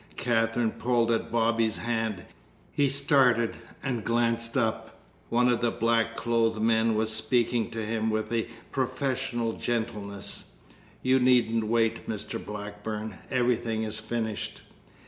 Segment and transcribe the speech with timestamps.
[0.15, 2.23] Katherine pulled at Bobby's hand.
[2.71, 4.99] He started and glanced up.
[5.29, 10.45] One of the black clothed men was speaking to him with a professional gentleness:
[11.03, 12.43] "You needn't wait, Mr.
[12.43, 13.19] Blackburn.
[13.29, 14.61] Everything is finished."